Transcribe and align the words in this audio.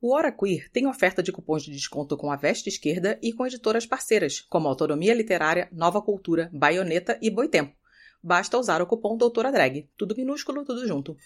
O 0.00 0.14
Hora 0.14 0.30
Queer 0.30 0.70
tem 0.70 0.86
oferta 0.86 1.20
de 1.20 1.32
cupons 1.32 1.64
de 1.64 1.72
desconto 1.72 2.16
com 2.16 2.30
a 2.30 2.36
Veste 2.36 2.68
Esquerda 2.68 3.18
e 3.20 3.32
com 3.32 3.44
editoras 3.44 3.84
parceiras, 3.84 4.40
como 4.42 4.68
Autonomia 4.68 5.12
Literária, 5.12 5.68
Nova 5.72 6.00
Cultura, 6.00 6.48
Baioneta 6.52 7.18
e 7.20 7.28
Boitempo. 7.28 7.74
Basta 8.22 8.56
usar 8.56 8.80
o 8.80 8.86
cupom 8.86 9.16
Doutora 9.16 9.50
Drag. 9.50 9.88
Tudo 9.96 10.14
minúsculo, 10.16 10.64
tudo 10.64 10.86
junto. 10.86 11.16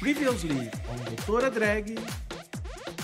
Previously 0.00 0.70
on 0.90 1.04
Doutora 1.04 1.50
Drag. 1.52 1.94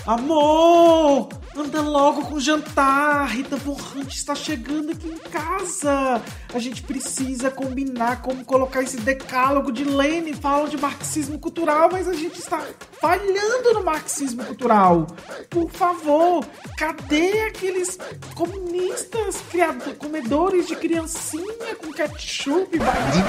Amor! 0.05 1.29
Anda 1.55 1.81
logo 1.81 2.25
com 2.25 2.35
o 2.35 2.39
jantar! 2.39 3.25
Rita 3.29 3.55
Von 3.55 3.77
Hunt 3.95 4.13
está 4.13 4.35
chegando 4.35 4.91
aqui 4.91 5.07
em 5.07 5.17
casa! 5.29 6.21
A 6.53 6.59
gente 6.59 6.83
precisa 6.83 7.49
combinar 7.49 8.21
como 8.21 8.43
colocar 8.43 8.83
esse 8.83 8.97
decálogo 8.97 9.71
de 9.71 9.85
Lênin. 9.85 10.33
Fala 10.33 10.67
de 10.67 10.77
marxismo 10.77 11.39
cultural, 11.39 11.89
mas 11.91 12.09
a 12.09 12.13
gente 12.13 12.37
está 12.39 12.61
falhando 12.99 13.73
no 13.73 13.83
marxismo 13.83 14.43
cultural. 14.43 15.07
Por 15.49 15.71
favor, 15.71 16.45
cadê 16.77 17.43
aqueles 17.43 17.97
comunistas, 18.35 19.41
criadores, 19.49 19.97
comedores 19.97 20.67
de 20.67 20.75
criancinha 20.75 21.75
com 21.81 21.93
ketchup? 21.93 22.77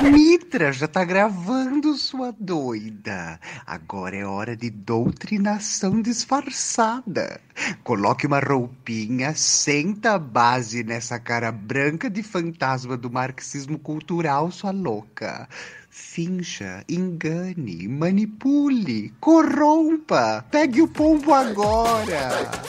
Dimitra, 0.02 0.72
já 0.72 0.88
tá 0.88 1.04
gravando, 1.04 1.94
sua 1.94 2.34
doida. 2.38 3.38
Agora 3.64 4.16
é 4.16 4.24
hora 4.24 4.56
de 4.56 4.70
doutrinação 4.70 6.02
disfarçada. 6.02 6.63
Coloque 7.82 8.26
uma 8.26 8.40
roupinha, 8.40 9.34
senta 9.34 10.14
a 10.14 10.18
base 10.18 10.82
nessa 10.82 11.18
cara 11.18 11.52
branca 11.52 12.08
de 12.08 12.22
fantasma 12.22 12.96
do 12.96 13.10
marxismo 13.10 13.78
cultural, 13.78 14.50
sua 14.50 14.70
louca. 14.70 15.48
Finja, 15.90 16.82
engane, 16.88 17.86
manipule, 17.86 19.12
corrompa. 19.20 20.44
Pegue 20.50 20.82
o 20.82 20.88
pombo 20.88 21.32
agora. 21.32 22.63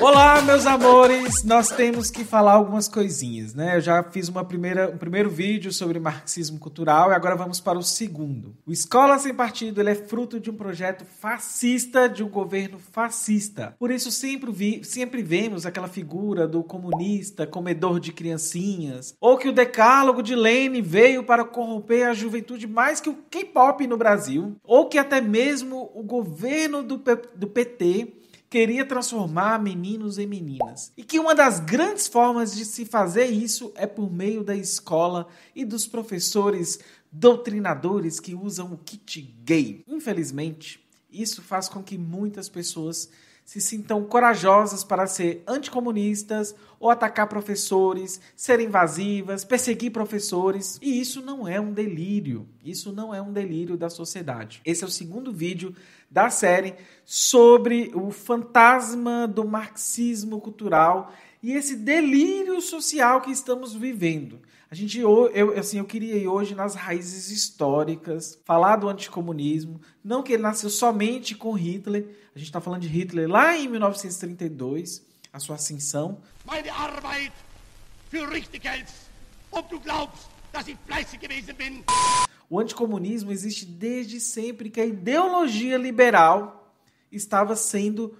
Olá, 0.00 0.42
meus 0.42 0.66
amores! 0.66 1.44
Nós 1.44 1.68
temos 1.68 2.10
que 2.10 2.24
falar 2.24 2.52
algumas 2.52 2.88
coisinhas, 2.88 3.54
né? 3.54 3.76
Eu 3.76 3.80
já 3.80 4.02
fiz 4.02 4.28
uma 4.28 4.44
primeira, 4.44 4.90
um 4.90 4.98
primeiro 4.98 5.30
vídeo 5.30 5.72
sobre 5.72 5.98
marxismo 5.98 6.58
cultural 6.58 7.10
e 7.10 7.14
agora 7.14 7.36
vamos 7.36 7.60
para 7.60 7.78
o 7.78 7.82
segundo. 7.82 8.56
O 8.66 8.72
Escola 8.72 9.18
Sem 9.18 9.32
Partido 9.32 9.80
ele 9.80 9.90
é 9.90 9.94
fruto 9.94 10.40
de 10.40 10.50
um 10.50 10.54
projeto 10.54 11.04
fascista, 11.04 12.08
de 12.08 12.22
um 12.22 12.28
governo 12.28 12.78
fascista. 12.78 13.74
Por 13.78 13.90
isso 13.90 14.10
sempre, 14.10 14.50
vi, 14.50 14.84
sempre 14.84 15.22
vemos 15.22 15.64
aquela 15.64 15.88
figura 15.88 16.46
do 16.46 16.62
comunista, 16.62 17.46
comedor 17.46 18.00
de 18.00 18.12
criancinhas, 18.12 19.14
ou 19.20 19.38
que 19.38 19.48
o 19.48 19.52
decálogo 19.52 20.22
de 20.22 20.34
Lenin 20.34 20.82
veio 20.82 21.22
para 21.22 21.44
corromper 21.44 22.08
a 22.08 22.14
juventude 22.14 22.66
mais 22.66 23.00
que 23.00 23.08
o 23.08 23.18
K-pop 23.30 23.86
no 23.86 23.96
Brasil, 23.96 24.56
ou 24.64 24.88
que 24.88 24.98
até 24.98 25.20
mesmo 25.20 25.90
o 25.94 26.02
governo 26.02 26.82
do, 26.82 27.00
do 27.36 27.46
PT 27.46 28.23
queria 28.54 28.84
transformar 28.84 29.60
meninos 29.60 30.16
em 30.16 30.28
meninas. 30.28 30.92
E 30.96 31.02
que 31.02 31.18
uma 31.18 31.34
das 31.34 31.58
grandes 31.58 32.06
formas 32.06 32.54
de 32.54 32.64
se 32.64 32.84
fazer 32.84 33.24
isso 33.24 33.72
é 33.74 33.84
por 33.84 34.08
meio 34.12 34.44
da 34.44 34.54
escola 34.54 35.26
e 35.56 35.64
dos 35.64 35.88
professores 35.88 36.78
doutrinadores 37.10 38.20
que 38.20 38.32
usam 38.32 38.72
o 38.72 38.78
kit 38.78 39.20
gay. 39.44 39.82
Infelizmente, 39.88 40.78
isso 41.10 41.42
faz 41.42 41.68
com 41.68 41.82
que 41.82 41.98
muitas 41.98 42.48
pessoas 42.48 43.10
se 43.44 43.60
sintam 43.60 44.02
corajosas 44.04 44.82
para 44.82 45.06
ser 45.06 45.42
anticomunistas 45.46 46.54
ou 46.80 46.90
atacar 46.90 47.28
professores, 47.28 48.20
ser 48.34 48.58
invasivas, 48.60 49.44
perseguir 49.44 49.92
professores. 49.92 50.78
E 50.80 51.00
isso 51.00 51.20
não 51.20 51.46
é 51.46 51.60
um 51.60 51.72
delírio. 51.72 52.48
Isso 52.64 52.92
não 52.92 53.14
é 53.14 53.20
um 53.20 53.32
delírio 53.32 53.76
da 53.76 53.90
sociedade. 53.90 54.60
Esse 54.64 54.82
é 54.82 54.86
o 54.86 54.90
segundo 54.90 55.32
vídeo 55.32 55.74
da 56.10 56.30
série 56.30 56.74
sobre 57.04 57.90
o 57.94 58.10
fantasma 58.10 59.28
do 59.28 59.44
marxismo 59.46 60.40
cultural 60.40 61.12
e 61.42 61.52
esse 61.52 61.76
delírio 61.76 62.60
social 62.60 63.20
que 63.20 63.30
estamos 63.30 63.74
vivendo. 63.74 64.40
A 64.74 64.76
gente, 64.76 64.98
eu, 64.98 65.30
assim, 65.56 65.78
eu 65.78 65.84
queria 65.84 66.16
ir 66.16 66.26
hoje 66.26 66.52
nas 66.52 66.74
raízes 66.74 67.30
históricas, 67.30 68.36
falar 68.44 68.74
do 68.74 68.88
anticomunismo, 68.88 69.80
não 70.02 70.20
que 70.20 70.32
ele 70.32 70.42
nasceu 70.42 70.68
somente 70.68 71.36
com 71.36 71.52
Hitler, 71.52 72.08
a 72.34 72.38
gente 72.40 72.48
está 72.48 72.60
falando 72.60 72.80
de 72.80 72.88
Hitler 72.88 73.30
lá 73.30 73.56
em 73.56 73.68
1932, 73.68 75.06
a 75.32 75.38
sua 75.38 75.54
ascensão. 75.54 76.18
Meine 76.44 76.70
Arbeit 76.70 77.32
für 78.10 78.28
richtig 78.28 78.64
hältst, 78.64 78.96
ob 79.52 79.70
du 79.70 79.78
glaubst, 79.78 80.26
dass 80.52 80.66
ich 80.66 80.76
fleißig 80.88 81.20
gewesen 81.20 81.54
bin. 81.54 81.84
O 82.50 82.58
anticomunismo 82.58 83.30
existe 83.30 83.64
desde 83.64 84.18
sempre 84.18 84.70
que 84.70 84.80
a 84.80 84.86
ideologia 84.86 85.78
liberal 85.78 86.74
estava 87.12 87.54
sendo 87.54 88.12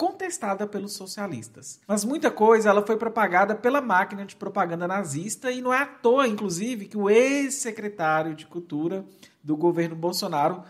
contestada 0.00 0.66
pelos 0.66 0.94
socialistas. 0.94 1.78
Mas 1.86 2.06
muita 2.06 2.30
coisa 2.30 2.70
ela 2.70 2.86
foi 2.86 2.96
propagada 2.96 3.54
pela 3.54 3.82
máquina 3.82 4.24
de 4.24 4.34
propaganda 4.34 4.88
nazista 4.88 5.52
e 5.52 5.60
não 5.60 5.74
é 5.74 5.82
à 5.82 5.84
toa, 5.84 6.26
inclusive, 6.26 6.86
que 6.86 6.96
o 6.96 7.10
ex-secretário 7.10 8.34
de 8.34 8.46
Cultura 8.46 9.04
do 9.44 9.54
governo 9.54 9.94
Bolsonaro 9.94 10.62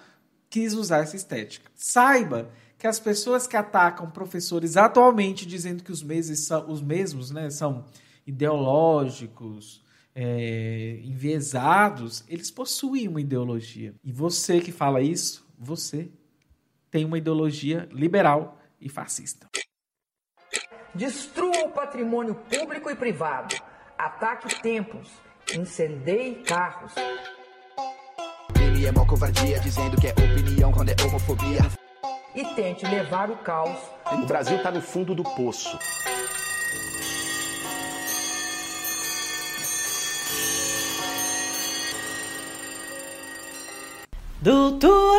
quis 0.48 0.74
usar 0.74 0.98
essa 0.98 1.14
estética. 1.14 1.70
Saiba 1.76 2.50
que 2.76 2.88
as 2.88 2.98
pessoas 2.98 3.46
que 3.46 3.56
atacam 3.56 4.10
professores 4.10 4.76
atualmente 4.76 5.46
dizendo 5.46 5.84
que 5.84 5.92
os, 5.92 6.02
meses 6.02 6.40
são, 6.48 6.68
os 6.68 6.82
mesmos 6.82 7.30
né, 7.30 7.50
são 7.50 7.84
ideológicos, 8.26 9.80
é, 10.12 10.98
enviesados, 11.04 12.24
eles 12.26 12.50
possuem 12.50 13.06
uma 13.06 13.20
ideologia. 13.20 13.94
E 14.02 14.10
você 14.10 14.60
que 14.60 14.72
fala 14.72 15.00
isso, 15.00 15.46
você 15.56 16.10
tem 16.90 17.04
uma 17.04 17.16
ideologia 17.16 17.88
liberal 17.92 18.56
e 18.80 18.88
fascista. 18.88 19.48
Destrua 20.94 21.66
o 21.66 21.70
patrimônio 21.70 22.34
público 22.34 22.90
e 22.90 22.96
privado. 22.96 23.54
Ataque 23.96 24.60
templos. 24.60 25.10
Incendeie 25.54 26.42
carros. 26.42 26.92
Ele 28.60 28.86
é 28.86 28.92
mó 28.92 29.04
covardia, 29.04 29.60
dizendo 29.60 30.00
que 30.00 30.08
é 30.08 30.12
opinião 30.12 30.72
quando 30.72 30.90
é 30.90 30.96
homofobia. 31.04 31.60
E 32.34 32.44
tente 32.54 32.86
levar 32.86 33.30
o 33.30 33.36
caos. 33.38 33.78
O 34.12 34.26
Brasil 34.26 34.56
está 34.56 34.70
no 34.70 34.80
fundo 34.80 35.14
do 35.14 35.22
poço. 35.22 35.78
Doutora 44.40 45.09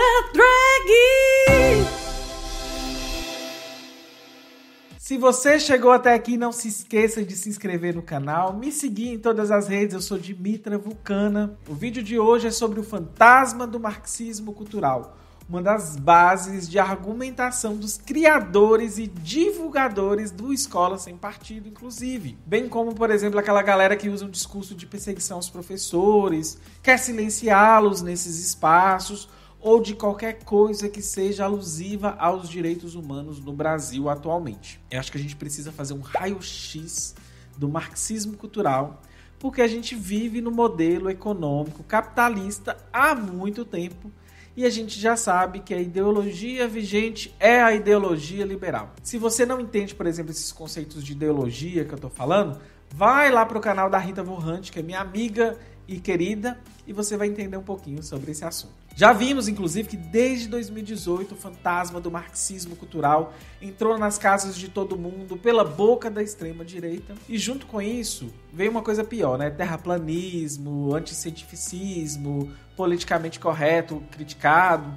Se 5.11 5.17
você 5.17 5.59
chegou 5.59 5.91
até 5.91 6.13
aqui, 6.13 6.37
não 6.37 6.53
se 6.53 6.69
esqueça 6.69 7.21
de 7.21 7.35
se 7.35 7.49
inscrever 7.49 7.93
no 7.93 8.01
canal, 8.01 8.53
me 8.53 8.71
seguir 8.71 9.09
em 9.09 9.19
todas 9.19 9.51
as 9.51 9.67
redes, 9.67 9.93
eu 9.93 9.99
sou 9.99 10.17
Dimitra 10.17 10.77
Vulcana. 10.77 11.59
O 11.67 11.73
vídeo 11.73 12.01
de 12.01 12.17
hoje 12.17 12.47
é 12.47 12.49
sobre 12.49 12.79
o 12.79 12.83
fantasma 12.83 13.67
do 13.67 13.77
marxismo 13.77 14.53
cultural 14.53 15.17
uma 15.49 15.61
das 15.61 15.97
bases 15.97 16.69
de 16.69 16.79
argumentação 16.79 17.75
dos 17.75 17.97
criadores 17.97 18.97
e 18.97 19.05
divulgadores 19.05 20.31
do 20.31 20.53
Escola 20.53 20.97
Sem 20.97 21.17
Partido, 21.17 21.67
inclusive. 21.67 22.37
Bem 22.45 22.69
como, 22.69 22.95
por 22.95 23.11
exemplo, 23.11 23.37
aquela 23.37 23.61
galera 23.61 23.97
que 23.97 24.07
usa 24.07 24.23
um 24.23 24.29
discurso 24.29 24.73
de 24.73 24.85
perseguição 24.85 25.35
aos 25.35 25.49
professores, 25.49 26.57
quer 26.81 26.97
silenciá-los 26.97 28.01
nesses 28.01 28.39
espaços, 28.39 29.27
ou 29.61 29.79
de 29.79 29.93
qualquer 29.93 30.43
coisa 30.43 30.89
que 30.89 31.01
seja 31.01 31.45
alusiva 31.45 32.15
aos 32.17 32.49
direitos 32.49 32.95
humanos 32.95 33.39
no 33.39 33.53
Brasil 33.53 34.09
atualmente. 34.09 34.81
Eu 34.89 34.99
acho 34.99 35.11
que 35.11 35.17
a 35.17 35.21
gente 35.21 35.35
precisa 35.35 35.71
fazer 35.71 35.93
um 35.93 36.01
raio-x 36.01 37.15
do 37.57 37.69
marxismo 37.69 38.35
cultural, 38.35 39.01
porque 39.37 39.61
a 39.61 39.67
gente 39.67 39.95
vive 39.95 40.41
no 40.41 40.51
modelo 40.51 41.09
econômico 41.09 41.83
capitalista 41.83 42.75
há 42.91 43.13
muito 43.13 43.63
tempo 43.63 44.11
e 44.57 44.65
a 44.65 44.69
gente 44.69 44.99
já 44.99 45.15
sabe 45.15 45.59
que 45.59 45.73
a 45.73 45.79
ideologia 45.79 46.67
vigente 46.67 47.33
é 47.39 47.61
a 47.61 47.73
ideologia 47.73 48.43
liberal. 48.43 48.93
Se 49.01 49.17
você 49.17 49.45
não 49.45 49.61
entende, 49.61 49.95
por 49.95 50.07
exemplo, 50.07 50.31
esses 50.31 50.51
conceitos 50.51 51.03
de 51.03 51.13
ideologia 51.13 51.85
que 51.85 51.91
eu 51.91 51.95
estou 51.95 52.09
falando, 52.09 52.59
vai 52.93 53.31
lá 53.31 53.45
para 53.45 53.57
o 53.57 53.61
canal 53.61 53.89
da 53.89 53.97
Rita 53.97 54.21
Von 54.23 54.59
que 54.61 54.79
é 54.79 54.83
minha 54.83 54.99
amiga 54.99 55.57
e 55.91 55.99
querida, 55.99 56.57
e 56.87 56.93
você 56.93 57.17
vai 57.17 57.27
entender 57.27 57.57
um 57.57 57.63
pouquinho 57.63 58.01
sobre 58.01 58.31
esse 58.31 58.45
assunto. 58.45 58.73
Já 58.95 59.13
vimos, 59.13 59.47
inclusive, 59.47 59.87
que 59.87 59.97
desde 59.97 60.47
2018 60.47 61.33
o 61.33 61.37
fantasma 61.37 61.99
do 61.99 62.11
marxismo 62.11 62.75
cultural 62.75 63.33
entrou 63.61 63.97
nas 63.97 64.17
casas 64.17 64.55
de 64.55 64.69
todo 64.69 64.97
mundo 64.97 65.37
pela 65.37 65.63
boca 65.63 66.09
da 66.09 66.21
extrema-direita. 66.21 67.15
E 67.27 67.37
junto 67.37 67.65
com 67.65 67.81
isso, 67.81 68.31
veio 68.51 68.71
uma 68.71 68.81
coisa 68.81 69.03
pior, 69.03 69.37
né? 69.37 69.49
Terraplanismo, 69.49 70.93
anticientificismo, 70.93 72.51
politicamente 72.75 73.39
correto, 73.39 74.03
criticado. 74.11 74.93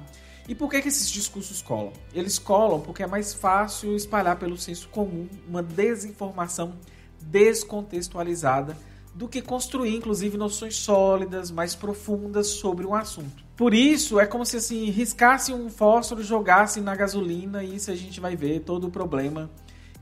E 0.47 0.53
por 0.53 0.69
que, 0.69 0.81
que 0.81 0.89
esses 0.89 1.09
discursos 1.09 1.61
colam? 1.61 1.93
Eles 2.13 2.37
colam 2.37 2.81
porque 2.81 3.03
é 3.03 3.07
mais 3.07 3.33
fácil 3.33 3.95
espalhar 3.95 4.37
pelo 4.37 4.57
senso 4.57 4.89
comum 4.89 5.27
uma 5.47 5.63
desinformação 5.63 6.75
descontextualizada 7.21 8.77
do 9.15 9.29
que 9.29 9.41
construir, 9.41 9.95
inclusive, 9.95 10.37
noções 10.37 10.75
sólidas, 10.75 11.49
mais 11.49 11.73
profundas 11.73 12.47
sobre 12.47 12.85
um 12.85 12.93
assunto. 12.93 13.45
Por 13.55 13.73
isso, 13.73 14.19
é 14.19 14.27
como 14.27 14.45
se 14.45 14.57
assim, 14.57 14.89
riscasse 14.89 15.53
um 15.53 15.69
fósforo, 15.69 16.21
jogasse 16.21 16.81
na 16.81 16.93
gasolina, 16.93 17.63
e 17.63 17.75
isso 17.75 17.89
a 17.89 17.95
gente 17.95 18.19
vai 18.19 18.35
ver 18.35 18.59
todo 18.59 18.87
o 18.87 18.91
problema. 18.91 19.49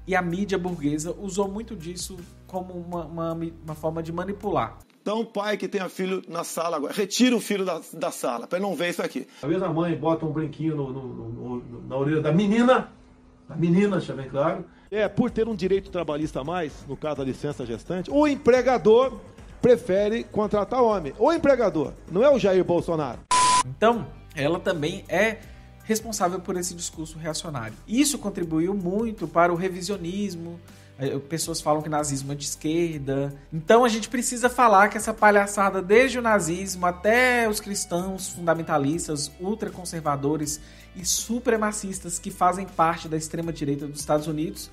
E 0.08 0.16
a 0.16 0.22
mídia 0.22 0.58
burguesa 0.58 1.16
usou 1.18 1.48
muito 1.48 1.76
disso 1.76 2.18
como 2.48 2.74
uma, 2.74 3.06
uma, 3.06 3.34
uma 3.34 3.76
forma 3.76 4.02
de 4.02 4.12
manipular. 4.12 4.80
Então, 5.02 5.24
pai 5.24 5.58
que 5.58 5.68
tenha 5.68 5.88
filho 5.90 6.24
na 6.28 6.44
sala 6.44 6.78
agora, 6.78 6.94
retira 6.94 7.36
o 7.36 7.40
filho 7.40 7.64
da, 7.64 7.82
da 7.94 8.10
sala, 8.10 8.48
para 8.48 8.60
não 8.60 8.76
ver 8.76 8.90
isso 8.90 9.02
aqui. 9.02 9.28
Às 9.44 9.48
vezes 9.48 9.62
a 9.62 9.70
mãe 9.70 9.96
bota 9.96 10.26
um 10.26 10.32
brinquinho 10.32 10.76
no, 10.76 10.92
no, 10.92 11.08
no, 11.30 11.88
na 11.88 11.96
orelha 11.98 12.22
da 12.22 12.32
menina, 12.32 12.92
a 13.48 13.56
menina, 13.56 13.98
deixa 13.98 14.14
bem 14.14 14.28
claro. 14.28 14.66
É, 14.94 15.08
por 15.08 15.32
ter 15.32 15.48
um 15.48 15.56
direito 15.56 15.90
trabalhista 15.90 16.42
a 16.42 16.44
mais, 16.44 16.72
no 16.88 16.96
caso 16.96 17.18
da 17.18 17.24
licença 17.24 17.66
gestante, 17.66 18.12
o 18.12 18.28
empregador 18.28 19.18
prefere 19.60 20.24
contratar 20.24 20.84
homem. 20.84 21.16
O 21.18 21.34
empregador, 21.34 21.94
não 22.12 22.24
é 22.24 22.30
o 22.30 22.38
Jair 22.38 22.64
Bolsonaro. 22.64 23.22
Então, 23.66 24.06
ela 24.36 24.60
também 24.60 25.04
é 25.10 25.40
responsável 25.84 26.40
por 26.40 26.56
esse 26.58 26.76
discurso 26.76 27.18
reacionário. 27.18 27.74
Isso 27.88 28.20
contribuiu 28.20 28.76
muito 28.76 29.28
para 29.28 29.52
o 29.52 29.56
revisionismo, 29.56 30.60
é, 31.00 31.18
pessoas 31.18 31.60
falam 31.60 31.82
que 31.82 31.90
nazismo 31.90 32.32
é 32.32 32.36
de 32.36 32.46
esquerda. 32.46 33.34
Então 33.52 33.84
a 33.84 33.90
gente 33.90 34.08
precisa 34.08 34.48
falar 34.48 34.90
que 34.90 34.98
essa 34.98 35.12
palhaçada, 35.12 35.82
desde 35.82 36.20
o 36.20 36.22
nazismo 36.22 36.86
até 36.86 37.50
os 37.50 37.60
cristãos 37.60 38.30
fundamentalistas, 38.30 39.32
ultraconservadores 39.40 40.62
e 40.96 41.04
supremacistas 41.04 42.20
que 42.20 42.30
fazem 42.30 42.68
parte 42.68 43.08
da 43.08 43.18
extrema-direita 43.18 43.88
dos 43.88 44.00
Estados 44.00 44.28
Unidos, 44.28 44.70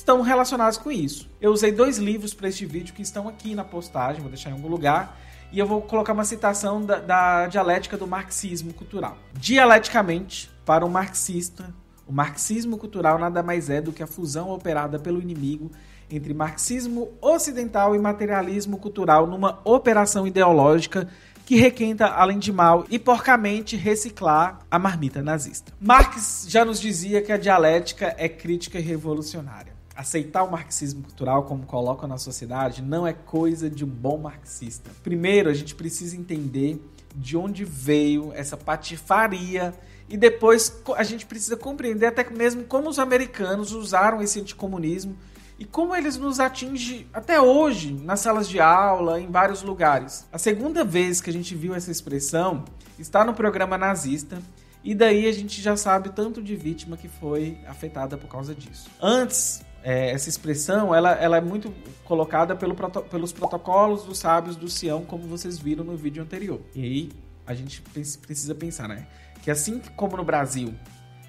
estão 0.00 0.22
relacionados 0.22 0.78
com 0.78 0.90
isso. 0.90 1.28
Eu 1.40 1.52
usei 1.52 1.70
dois 1.70 1.98
livros 1.98 2.34
para 2.34 2.48
este 2.48 2.66
vídeo 2.66 2.92
que 2.94 3.02
estão 3.02 3.28
aqui 3.28 3.54
na 3.54 3.64
postagem, 3.64 4.20
vou 4.20 4.30
deixar 4.30 4.50
em 4.50 4.54
algum 4.54 4.68
lugar. 4.68 5.18
E 5.52 5.58
eu 5.58 5.66
vou 5.66 5.82
colocar 5.82 6.12
uma 6.12 6.24
citação 6.24 6.80
da, 6.84 7.00
da 7.00 7.46
dialética 7.48 7.96
do 7.96 8.06
marxismo 8.06 8.72
cultural. 8.72 9.18
Dialeticamente, 9.34 10.50
para 10.64 10.84
o 10.84 10.88
um 10.88 10.90
marxista, 10.90 11.74
o 12.06 12.12
marxismo 12.12 12.78
cultural 12.78 13.18
nada 13.18 13.42
mais 13.42 13.68
é 13.68 13.80
do 13.80 13.92
que 13.92 14.02
a 14.02 14.06
fusão 14.06 14.50
operada 14.50 14.98
pelo 14.98 15.20
inimigo 15.20 15.70
entre 16.08 16.34
marxismo 16.34 17.12
ocidental 17.20 17.94
e 17.94 17.98
materialismo 17.98 18.78
cultural 18.78 19.26
numa 19.26 19.60
operação 19.64 20.26
ideológica 20.26 21.08
que 21.44 21.56
requenta, 21.56 22.06
além 22.06 22.38
de 22.38 22.52
mal 22.52 22.84
e 22.88 22.98
porcamente 22.98 23.76
reciclar 23.76 24.60
a 24.70 24.78
marmita 24.78 25.20
nazista. 25.20 25.72
Marx 25.80 26.46
já 26.48 26.64
nos 26.64 26.80
dizia 26.80 27.20
que 27.22 27.32
a 27.32 27.36
dialética 27.36 28.14
é 28.16 28.28
crítica 28.28 28.78
e 28.78 28.82
revolucionária. 28.82 29.79
Aceitar 30.00 30.44
o 30.44 30.50
marxismo 30.50 31.02
cultural 31.02 31.42
como 31.42 31.66
coloca 31.66 32.06
na 32.06 32.16
sociedade 32.16 32.80
não 32.80 33.06
é 33.06 33.12
coisa 33.12 33.68
de 33.68 33.84
um 33.84 33.86
bom 33.86 34.16
marxista. 34.16 34.90
Primeiro, 35.02 35.50
a 35.50 35.52
gente 35.52 35.74
precisa 35.74 36.16
entender 36.16 36.82
de 37.14 37.36
onde 37.36 37.66
veio 37.66 38.32
essa 38.32 38.56
patifaria 38.56 39.74
e 40.08 40.16
depois 40.16 40.80
a 40.96 41.02
gente 41.02 41.26
precisa 41.26 41.54
compreender 41.54 42.06
até 42.06 42.26
mesmo 42.30 42.64
como 42.64 42.88
os 42.88 42.98
americanos 42.98 43.72
usaram 43.72 44.22
esse 44.22 44.40
anticomunismo 44.40 45.18
e 45.58 45.66
como 45.66 45.94
eles 45.94 46.16
nos 46.16 46.40
atingem 46.40 47.06
até 47.12 47.38
hoje 47.38 47.92
nas 47.92 48.20
salas 48.20 48.48
de 48.48 48.58
aula, 48.58 49.20
em 49.20 49.30
vários 49.30 49.60
lugares. 49.60 50.26
A 50.32 50.38
segunda 50.38 50.82
vez 50.82 51.20
que 51.20 51.28
a 51.28 51.32
gente 51.32 51.54
viu 51.54 51.74
essa 51.74 51.90
expressão 51.90 52.64
está 52.98 53.22
no 53.22 53.34
programa 53.34 53.76
nazista 53.76 54.38
e 54.82 54.94
daí 54.94 55.28
a 55.28 55.32
gente 55.32 55.60
já 55.60 55.76
sabe 55.76 56.08
tanto 56.08 56.42
de 56.42 56.56
vítima 56.56 56.96
que 56.96 57.06
foi 57.06 57.58
afetada 57.66 58.16
por 58.16 58.30
causa 58.30 58.54
disso. 58.54 58.88
Antes, 58.98 59.62
é, 59.82 60.10
essa 60.10 60.28
expressão 60.28 60.94
ela, 60.94 61.12
ela 61.12 61.36
é 61.36 61.40
muito 61.40 61.72
colocada 62.04 62.54
pelo, 62.54 62.74
pelos 63.10 63.32
protocolos 63.32 64.04
dos 64.04 64.18
sábios 64.18 64.56
do 64.56 64.68
Sião, 64.68 65.04
como 65.04 65.24
vocês 65.24 65.58
viram 65.58 65.84
no 65.84 65.96
vídeo 65.96 66.22
anterior. 66.22 66.60
E 66.74 66.82
aí 66.82 67.08
a 67.46 67.54
gente 67.54 67.80
precisa 67.82 68.54
pensar, 68.54 68.88
né? 68.88 69.06
que 69.42 69.50
assim 69.50 69.80
como 69.96 70.16
no 70.16 70.24
Brasil 70.24 70.74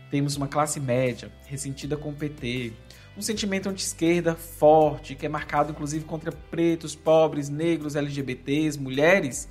temos 0.10 0.36
uma 0.36 0.48
classe 0.48 0.80
média 0.80 1.32
ressentida 1.46 1.96
com 1.96 2.10
o 2.10 2.14
PT, 2.14 2.74
um 3.18 3.22
sentimento 3.22 3.70
anti-esquerda 3.70 4.36
forte, 4.36 5.16
que 5.16 5.26
é 5.26 5.30
marcado 5.30 5.72
inclusive 5.72 6.04
contra 6.06 6.32
pretos, 6.32 6.96
pobres, 6.96 7.50
negros, 7.50 7.96
LGBTs, 7.96 8.80
mulheres, 8.80 9.48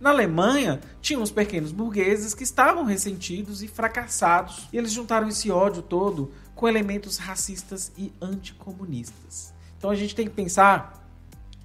na 0.00 0.10
Alemanha, 0.10 0.80
tinha 1.00 1.18
uns 1.18 1.30
pequenos 1.30 1.70
burgueses 1.70 2.34
que 2.34 2.42
estavam 2.42 2.84
ressentidos 2.84 3.62
e 3.62 3.68
fracassados, 3.68 4.68
e 4.72 4.76
eles 4.76 4.90
juntaram 4.90 5.28
esse 5.28 5.50
ódio 5.50 5.80
todo 5.80 6.32
com 6.62 6.68
elementos 6.68 7.18
racistas 7.18 7.90
e 7.98 8.12
anticomunistas. 8.22 9.52
Então 9.76 9.90
a 9.90 9.96
gente 9.96 10.14
tem 10.14 10.28
que 10.28 10.32
pensar 10.32 11.04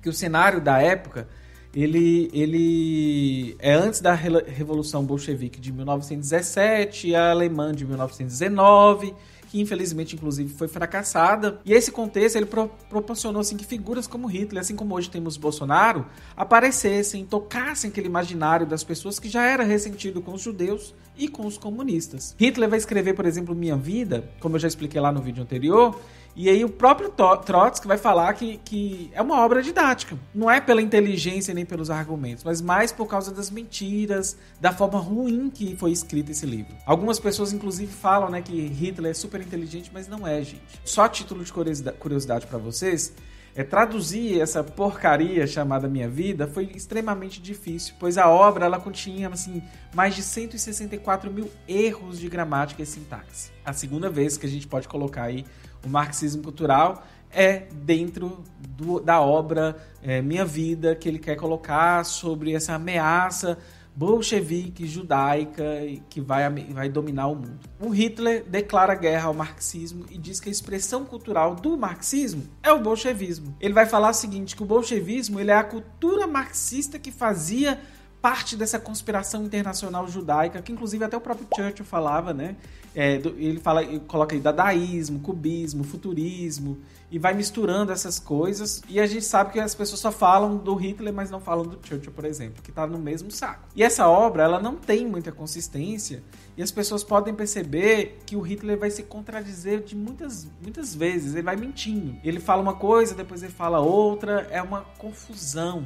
que 0.02 0.10
o 0.10 0.14
cenário 0.14 0.60
da 0.60 0.82
época 0.82 1.28
ele, 1.72 2.32
ele 2.34 3.56
é 3.60 3.76
antes 3.76 4.02
da 4.02 4.16
Revolução 4.16 5.06
Bolchevique 5.06 5.62
de 5.62 5.72
1917, 5.72 7.14
a 7.14 7.30
alemã 7.30 7.76
de 7.76 7.86
1919, 7.86 9.14
que 9.48 9.60
infelizmente 9.60 10.16
inclusive 10.16 10.54
foi 10.54 10.68
fracassada. 10.68 11.60
E 11.66 11.74
esse 11.74 11.92
contexto 11.92 12.36
ele 12.36 12.46
pro, 12.46 12.70
proporcionou 12.90 13.42
assim 13.42 13.58
que 13.58 13.66
figuras 13.66 14.08
como 14.08 14.28
Hitler, 14.28 14.62
assim 14.62 14.76
como 14.76 14.96
hoje 14.96 15.10
temos 15.10 15.38
Bolsonaro, 15.38 16.06
aparecessem, 16.36 17.26
tocassem 17.26 17.90
aquele 17.90 18.08
imaginário 18.08 18.66
das 18.66 18.84
pessoas 18.84 19.20
que 19.20 19.30
já 19.30 19.46
era 19.46 19.64
ressentido 19.64 20.22
com 20.22 20.34
os 20.34 20.42
judeus 20.42 20.94
e 21.18 21.28
com 21.28 21.46
os 21.46 21.58
comunistas. 21.58 22.36
Hitler 22.38 22.70
vai 22.70 22.78
escrever, 22.78 23.14
por 23.14 23.26
exemplo, 23.26 23.56
Minha 23.56 23.76
Vida, 23.76 24.30
como 24.40 24.56
eu 24.56 24.60
já 24.60 24.68
expliquei 24.68 25.02
lá 25.02 25.12
no 25.12 25.22
vídeo 25.22 25.42
anterior, 25.42 26.00
e 26.40 26.50
aí 26.50 26.64
o 26.64 26.70
próprio 26.70 27.10
Trotsky 27.10 27.88
vai 27.88 27.98
falar 27.98 28.32
que, 28.36 28.58
que 28.64 29.10
é 29.12 29.20
uma 29.24 29.44
obra 29.44 29.64
didática. 29.64 30.16
Não 30.36 30.52
é 30.52 30.62
pela 30.62 30.84
inteligência 30.84 31.52
nem 31.52 31.66
pelos 31.66 31.90
argumentos, 31.90 32.44
mas 32.44 32.62
mais 32.62 32.92
por 32.92 33.08
causa 33.08 33.32
das 33.34 33.50
mentiras, 33.50 34.38
da 34.62 34.72
forma 34.72 35.00
ruim 35.00 35.50
que 35.50 35.76
foi 35.78 35.92
escrito 35.92 36.32
esse 36.32 36.46
livro. 36.46 36.76
Algumas 36.86 37.20
pessoas, 37.20 37.54
inclusive, 37.54 37.92
falam 37.92 38.30
né, 38.30 38.44
que 38.44 38.68
Hitler 38.68 39.10
é 39.10 39.14
super 39.16 39.42
inteligente, 39.42 39.90
mas 39.92 40.08
não 40.08 40.28
é, 40.28 40.44
gente. 40.44 40.62
Só 40.86 41.08
título 41.08 41.44
de 41.44 41.52
curiosidade 41.52 42.46
para 42.46 42.60
vocês, 42.60 43.16
é, 43.56 43.64
traduzir 43.64 44.40
essa 44.40 44.64
porcaria 44.64 45.48
chamada 45.48 45.90
Minha 45.90 46.08
Vida 46.08 46.46
foi 46.46 46.66
extremamente 46.76 47.42
difícil, 47.42 47.96
pois 48.00 48.16
a 48.16 48.30
obra 48.30 48.68
ela 48.68 48.80
continha 48.80 49.28
assim, 49.30 49.64
mais 49.96 50.14
de 50.16 50.22
164 50.22 51.32
mil 51.32 51.50
erros 51.68 52.20
de 52.20 52.30
gramática 52.30 52.84
e 52.84 52.86
sintaxe. 52.86 53.50
A 53.66 53.74
segunda 53.74 54.08
vez 54.12 54.38
que 54.38 54.46
a 54.46 54.50
gente 54.50 54.68
pode 54.68 54.88
colocar 54.88 55.24
aí 55.24 55.44
o 55.88 55.90
marxismo 55.90 56.44
cultural 56.44 57.04
é 57.32 57.68
dentro 57.74 58.44
do, 58.70 59.00
da 59.00 59.22
obra 59.22 59.76
é, 60.04 60.22
Minha 60.22 60.46
Vida, 60.46 60.96
que 60.96 61.08
ele 61.08 61.20
quer 61.20 61.36
colocar 61.36 62.04
sobre 62.06 62.54
essa 62.54 62.74
ameaça 62.74 63.58
bolchevique 63.96 64.86
judaica 64.86 65.64
que 66.08 66.22
vai, 66.22 66.48
vai 66.72 66.88
dominar 66.88 67.28
o 67.28 67.36
mundo. 67.36 67.60
O 67.80 67.90
Hitler 67.90 68.46
declara 68.48 68.94
guerra 68.94 69.28
ao 69.28 69.34
marxismo 69.34 70.06
e 70.12 70.20
diz 70.20 70.40
que 70.40 70.50
a 70.50 70.52
expressão 70.52 71.04
cultural 71.04 71.56
do 71.56 71.76
marxismo 71.76 72.44
é 72.62 72.72
o 72.72 72.80
bolchevismo. 72.80 73.56
Ele 73.60 73.74
vai 73.74 73.88
falar 73.88 74.12
o 74.12 74.14
seguinte, 74.14 74.56
que 74.56 74.62
o 74.62 74.68
bolchevismo 74.68 75.40
ele 75.40 75.50
é 75.50 75.56
a 75.56 75.64
cultura 75.64 76.28
marxista 76.28 77.00
que 77.00 77.12
fazia 77.12 77.80
parte 78.22 78.56
dessa 78.56 78.80
conspiração 78.80 79.46
internacional 79.46 80.08
judaica, 80.08 80.62
que 80.62 80.72
inclusive 80.72 81.04
até 81.04 81.16
o 81.16 81.22
próprio 81.22 81.48
Churchill 81.56 81.86
falava, 81.86 82.34
né? 82.34 82.56
É, 82.96 83.16
ele 83.38 83.60
fala, 83.60 83.84
ele 83.84 84.00
coloca 84.00 84.36
aí 84.36 84.42
dadaísmo, 84.42 85.20
cubismo, 85.20 85.84
futurismo, 85.84 86.80
e 87.12 87.20
vai 87.20 87.34
misturando 87.34 87.92
essas 87.92 88.18
coisas. 88.18 88.82
E 88.90 89.00
a 89.00 89.06
gente 89.06 89.24
sabe 89.24 89.54
que 89.54 89.60
as 89.60 89.76
pessoas 89.76 90.00
só 90.00 90.12
falam 90.12 90.58
do 90.58 90.74
Hitler, 90.74 91.14
mas 91.14 91.30
não 91.30 91.40
falam 91.40 91.64
do 91.64 91.80
Churchill, 91.82 92.12
por 92.12 92.26
exemplo, 92.26 92.62
que 92.64 92.72
está 92.72 92.88
no 92.88 92.98
mesmo 92.98 93.30
saco. 93.30 93.70
E 93.76 93.84
essa 93.84 94.08
obra, 94.08 94.44
ela 94.44 94.60
não 94.60 94.76
tem 94.76 95.06
muita 95.06 95.32
consistência, 95.32 96.24
e 96.58 96.64
as 96.64 96.72
pessoas 96.72 97.04
podem 97.04 97.36
perceber 97.36 98.20
que 98.26 98.36
o 98.36 98.42
Hitler 98.42 98.80
vai 98.80 98.90
se 98.90 99.04
contradizer 99.04 99.84
de 99.84 99.96
muitas, 99.96 100.48
muitas 100.60 100.96
vezes, 100.96 101.34
ele 101.34 101.44
vai 101.44 101.56
mentindo. 101.56 102.18
Ele 102.24 102.40
fala 102.40 102.64
uma 102.64 102.74
coisa, 102.74 103.14
depois 103.14 103.44
ele 103.44 103.54
fala 103.54 103.80
outra, 103.80 104.48
é 104.50 104.62
uma 104.62 104.82
confusão. 104.98 105.86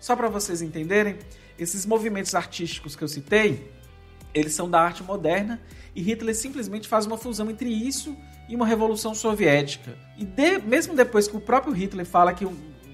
Só 0.00 0.16
para 0.16 0.28
vocês 0.28 0.62
entenderem, 0.62 1.18
esses 1.58 1.84
movimentos 1.84 2.34
artísticos 2.34 2.96
que 2.96 3.04
eu 3.04 3.08
citei, 3.08 3.70
eles 4.32 4.54
são 4.54 4.68
da 4.68 4.80
arte 4.80 5.02
moderna 5.02 5.60
e 5.94 6.00
Hitler 6.00 6.34
simplesmente 6.34 6.88
faz 6.88 7.04
uma 7.04 7.18
fusão 7.18 7.50
entre 7.50 7.68
isso 7.68 8.16
e 8.48 8.56
uma 8.56 8.66
revolução 8.66 9.14
soviética. 9.14 9.96
E 10.16 10.24
de, 10.24 10.58
mesmo 10.58 10.94
depois 10.94 11.28
que 11.28 11.36
o 11.36 11.40
próprio 11.40 11.72
Hitler 11.72 12.06
fala 12.06 12.32
que 12.32 12.46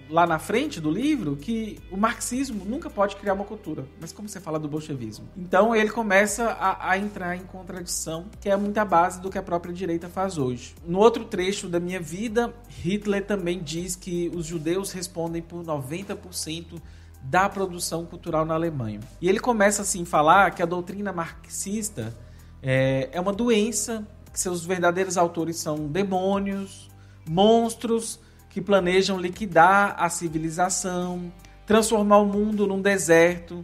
lá 0.09 0.27
na 0.27 0.39
frente 0.39 0.81
do 0.81 0.91
livro 0.91 1.37
que 1.37 1.79
o 1.91 1.97
marxismo 1.97 2.65
nunca 2.65 2.89
pode 2.89 3.17
criar 3.17 3.35
uma 3.35 3.45
cultura, 3.45 3.87
mas 4.01 4.13
como 4.13 4.29
você 4.29 4.41
fala 4.41 4.59
do 4.59 4.69
bolchevismo? 4.69 5.29
Então 5.37 5.75
ele 5.75 5.91
começa 5.91 6.51
a, 6.51 6.91
a, 6.91 6.99
entrar 6.99 7.37
em 7.37 7.43
contradição, 7.43 8.27
que 8.41 8.49
é 8.49 8.57
muita 8.57 8.85
base 8.85 9.21
do 9.21 9.31
que 9.31 9.39
a 9.39 9.43
própria 9.43 9.73
direita 9.73 10.09
faz 10.09 10.39
hoje. 10.39 10.75
No 10.87 10.99
outro 10.99 11.25
trecho 11.25 11.69
da 11.69 11.81
minha 11.81 12.01
vida, 12.01 12.55
Hitler 12.69 13.25
também 13.25 13.61
diz 13.61 13.97
que 13.97 14.31
os 14.35 14.47
judeus 14.47 14.93
respondem 14.93 15.43
por 15.43 15.65
90% 15.65 16.81
da 17.23 17.49
produção 17.49 18.05
cultural 18.05 18.45
na 18.45 18.55
Alemanha. 18.55 19.01
E 19.21 19.29
ele 19.29 19.41
começa 19.41 19.83
assim 19.83 20.03
a 20.03 20.07
falar 20.07 20.51
que 20.53 20.63
a 20.63 20.67
doutrina 20.67 21.13
marxista 21.13 22.15
é, 22.63 23.09
é 23.13 23.21
uma 23.21 23.33
doença, 23.33 24.07
que 24.33 24.39
seus 24.39 24.65
verdadeiros 24.65 25.17
autores 25.17 25.57
são 25.57 25.89
demônios, 25.89 26.89
monstros 27.29 28.21
que 28.57 28.61
planejam 28.63 29.21
liquidar 29.21 29.95
a 29.99 30.09
civilização, 30.09 31.31
transformar 31.67 32.21
o 32.21 32.25
mundo 32.25 32.67
num 32.67 32.81
deserto. 32.81 33.63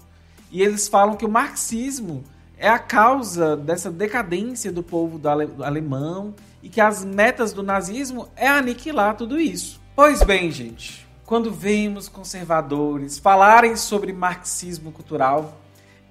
E 0.51 0.61
eles 0.61 0.87
falam 0.87 1.17
que 1.17 1.25
o 1.25 1.31
marxismo 1.31 2.23
é 2.59 2.69
a 2.69 2.79
causa 2.79 3.57
dessa 3.57 3.91
decadência 3.91 4.71
do 4.71 4.83
povo 4.83 5.19
do 5.19 5.31
ale 5.31 5.49
alemão 5.63 6.35
e 6.63 6.69
que 6.69 6.79
as 6.79 7.07
metas 7.07 7.55
do 7.55 7.63
nazismo 7.63 8.29
é 8.37 8.47
aniquilar 8.47 9.17
tudo 9.17 9.41
isso. 9.41 9.81
Pois 9.97 10.23
bem, 10.23 10.51
gente, 10.51 11.09
quando 11.25 11.51
vemos 11.51 12.07
conservadores 12.07 13.19
falarem 13.19 13.77
sobre 13.77 14.13
marxismo 14.13 14.93
cultural, 14.93 15.59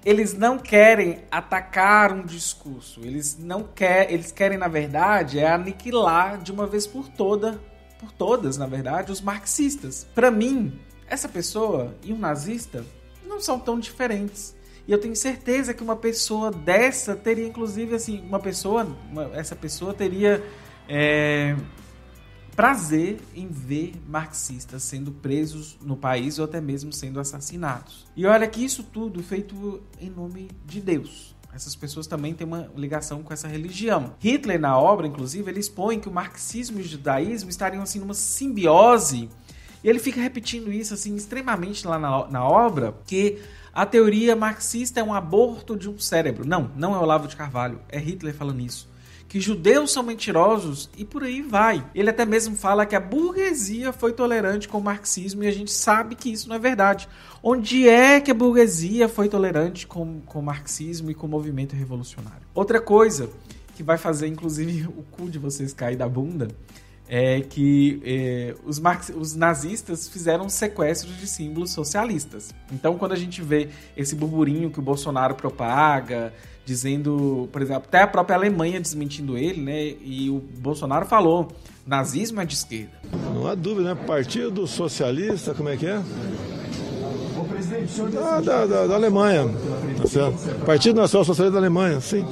eles 0.04 0.34
não 0.34 0.58
querem 0.58 1.20
atacar 1.30 2.12
um 2.12 2.24
discurso, 2.24 2.98
eles 3.04 3.38
não 3.38 3.62
querem, 3.62 4.12
eles 4.12 4.32
querem 4.32 4.58
na 4.58 4.66
verdade 4.66 5.38
é 5.38 5.48
aniquilar 5.48 6.42
de 6.42 6.50
uma 6.50 6.66
vez 6.66 6.84
por 6.84 7.06
toda, 7.06 7.60
por 8.02 8.10
todas, 8.10 8.58
na 8.58 8.66
verdade, 8.66 9.12
os 9.12 9.20
marxistas. 9.20 10.04
Para 10.12 10.28
mim, 10.28 10.76
essa 11.06 11.28
pessoa 11.28 11.94
e 12.02 12.12
um 12.12 12.18
nazista 12.18 12.84
não 13.24 13.40
são 13.40 13.60
tão 13.60 13.78
diferentes. 13.78 14.56
E 14.88 14.90
eu 14.90 14.98
tenho 14.98 15.14
certeza 15.14 15.72
que 15.72 15.84
uma 15.84 15.94
pessoa 15.94 16.50
dessa 16.50 17.14
teria, 17.14 17.46
inclusive, 17.46 17.94
assim, 17.94 18.20
uma 18.22 18.40
pessoa, 18.40 18.84
uma, 19.08 19.30
essa 19.36 19.54
pessoa 19.54 19.94
teria 19.94 20.44
é, 20.88 21.54
prazer 22.56 23.20
em 23.36 23.46
ver 23.46 23.94
marxistas 24.08 24.82
sendo 24.82 25.12
presos 25.12 25.78
no 25.80 25.96
país 25.96 26.40
ou 26.40 26.44
até 26.44 26.60
mesmo 26.60 26.92
sendo 26.92 27.20
assassinados. 27.20 28.04
E 28.16 28.26
olha 28.26 28.48
que 28.48 28.64
isso 28.64 28.82
tudo 28.82 29.22
feito 29.22 29.80
em 30.00 30.10
nome 30.10 30.50
de 30.66 30.80
Deus. 30.80 31.36
Essas 31.54 31.76
pessoas 31.76 32.06
também 32.06 32.32
têm 32.32 32.46
uma 32.46 32.70
ligação 32.74 33.22
com 33.22 33.32
essa 33.32 33.46
religião. 33.46 34.14
Hitler, 34.18 34.58
na 34.58 34.78
obra, 34.78 35.06
inclusive, 35.06 35.50
ele 35.50 35.60
expõe 35.60 36.00
que 36.00 36.08
o 36.08 36.12
marxismo 36.12 36.78
e 36.78 36.82
o 36.82 36.84
judaísmo 36.84 37.50
estariam 37.50 37.82
assim 37.82 37.98
numa 37.98 38.14
simbiose. 38.14 39.28
E 39.84 39.88
ele 39.88 39.98
fica 39.98 40.20
repetindo 40.20 40.72
isso 40.72 40.94
assim 40.94 41.14
extremamente 41.14 41.86
lá 41.86 41.98
na, 41.98 42.28
na 42.28 42.44
obra, 42.44 42.94
que 43.06 43.40
a 43.72 43.84
teoria 43.84 44.34
marxista 44.34 45.00
é 45.00 45.02
um 45.02 45.12
aborto 45.12 45.76
de 45.76 45.90
um 45.90 45.98
cérebro. 45.98 46.46
Não, 46.46 46.70
não 46.76 46.94
é 46.94 46.98
Olavo 46.98 47.28
de 47.28 47.36
Carvalho, 47.36 47.80
é 47.88 47.98
Hitler 47.98 48.34
falando 48.34 48.60
isso 48.60 48.91
que 49.32 49.40
judeus 49.40 49.90
são 49.90 50.02
mentirosos 50.02 50.90
e 50.94 51.06
por 51.06 51.22
aí 51.22 51.40
vai. 51.40 51.82
Ele 51.94 52.10
até 52.10 52.22
mesmo 52.26 52.54
fala 52.54 52.84
que 52.84 52.94
a 52.94 53.00
burguesia 53.00 53.90
foi 53.90 54.12
tolerante 54.12 54.68
com 54.68 54.76
o 54.76 54.82
marxismo 54.82 55.42
e 55.42 55.46
a 55.46 55.50
gente 55.50 55.72
sabe 55.72 56.14
que 56.14 56.30
isso 56.30 56.50
não 56.50 56.56
é 56.56 56.58
verdade. 56.58 57.08
Onde 57.42 57.88
é 57.88 58.20
que 58.20 58.30
a 58.30 58.34
burguesia 58.34 59.08
foi 59.08 59.30
tolerante 59.30 59.86
com, 59.86 60.20
com 60.26 60.40
o 60.40 60.42
marxismo 60.42 61.10
e 61.10 61.14
com 61.14 61.26
o 61.26 61.30
movimento 61.30 61.74
revolucionário? 61.74 62.42
Outra 62.54 62.78
coisa 62.78 63.30
que 63.74 63.82
vai 63.82 63.96
fazer, 63.96 64.26
inclusive, 64.26 64.86
o 64.98 65.02
cu 65.10 65.30
de 65.30 65.38
vocês 65.38 65.72
cair 65.72 65.96
da 65.96 66.06
bunda 66.06 66.48
é 67.14 67.42
que 67.42 68.00
é, 68.06 68.54
os, 68.64 68.78
marx... 68.78 69.12
os 69.14 69.34
nazistas 69.34 70.08
fizeram 70.08 70.48
sequestros 70.48 71.14
de 71.18 71.26
símbolos 71.26 71.70
socialistas. 71.70 72.54
Então, 72.72 72.96
quando 72.96 73.12
a 73.12 73.16
gente 73.16 73.42
vê 73.42 73.68
esse 73.94 74.14
burburinho 74.14 74.70
que 74.70 74.78
o 74.78 74.82
Bolsonaro 74.82 75.34
propaga, 75.34 76.32
dizendo, 76.64 77.50
por 77.52 77.60
exemplo, 77.60 77.82
até 77.86 78.00
a 78.00 78.06
própria 78.06 78.34
Alemanha 78.34 78.80
desmentindo 78.80 79.36
ele, 79.36 79.60
né? 79.60 79.94
E 80.00 80.30
o 80.30 80.38
Bolsonaro 80.38 81.04
falou: 81.04 81.48
nazismo 81.86 82.40
é 82.40 82.46
de 82.46 82.54
esquerda. 82.54 82.92
Não 83.34 83.46
há 83.46 83.54
dúvida, 83.54 83.94
né? 83.94 84.04
Partido 84.06 84.66
Socialista, 84.66 85.52
como 85.52 85.68
é 85.68 85.76
que 85.76 85.86
é? 85.86 86.02
Da, 88.10 88.40
da, 88.40 88.66
da, 88.66 88.86
da 88.86 88.94
Alemanha, 88.94 89.44
tá 89.98 90.06
certo? 90.06 90.64
Partido 90.64 90.96
Nacional 90.96 91.26
Socialista 91.26 91.52
da 91.52 91.58
Alemanha, 91.58 92.00
sim. 92.00 92.24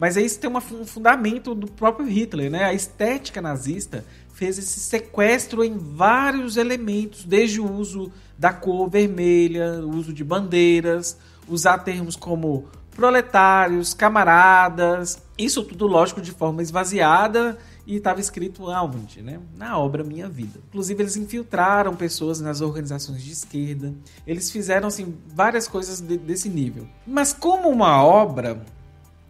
Mas 0.00 0.16
aí 0.16 0.26
isso 0.26 0.38
tem 0.38 0.50
um 0.50 0.60
fundamento 0.84 1.54
do 1.54 1.66
próprio 1.66 2.06
Hitler, 2.06 2.50
né? 2.50 2.64
A 2.64 2.74
estética 2.74 3.40
nazista 3.40 4.04
fez 4.36 4.58
esse 4.58 4.78
sequestro 4.80 5.64
em 5.64 5.78
vários 5.78 6.58
elementos, 6.58 7.24
desde 7.24 7.58
o 7.58 7.72
uso 7.72 8.12
da 8.38 8.52
cor 8.52 8.90
vermelha, 8.90 9.80
o 9.82 9.96
uso 9.96 10.12
de 10.12 10.22
bandeiras, 10.22 11.16
usar 11.48 11.78
termos 11.78 12.16
como 12.16 12.68
proletários, 12.90 13.94
camaradas, 13.94 15.22
isso 15.38 15.64
tudo, 15.64 15.86
lógico, 15.86 16.20
de 16.20 16.32
forma 16.32 16.60
esvaziada 16.60 17.56
e 17.86 17.96
estava 17.96 18.20
escrito 18.20 18.70
aonde, 18.70 19.22
né? 19.22 19.40
Na 19.56 19.78
obra 19.78 20.04
Minha 20.04 20.28
Vida. 20.28 20.60
Inclusive, 20.68 21.02
eles 21.02 21.16
infiltraram 21.16 21.96
pessoas 21.96 22.38
nas 22.38 22.60
organizações 22.60 23.22
de 23.22 23.32
esquerda, 23.32 23.94
eles 24.26 24.50
fizeram, 24.50 24.88
assim, 24.88 25.16
várias 25.26 25.66
coisas 25.66 25.98
de, 25.98 26.18
desse 26.18 26.50
nível. 26.50 26.86
Mas 27.06 27.32
como 27.32 27.70
uma 27.70 28.04
obra 28.04 28.60